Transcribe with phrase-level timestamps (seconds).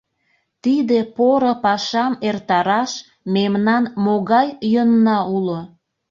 [0.63, 2.91] Тиде поро пашам эртараш
[3.33, 5.59] мемнан могай йӧнна уло?